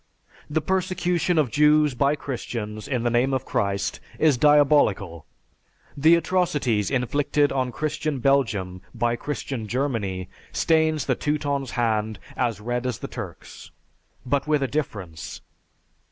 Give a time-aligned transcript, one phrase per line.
[0.49, 5.27] The persecution of Jews by Christians in the name of Christ is diabolical.
[5.95, 12.87] The atrocities inflicted on Christian Belgium by Christian Germany stains the Teuton's hand as red
[12.87, 13.69] as the Turk's,
[14.25, 15.41] but with a difference.